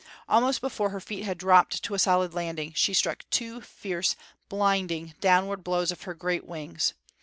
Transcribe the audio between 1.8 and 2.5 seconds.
to a solid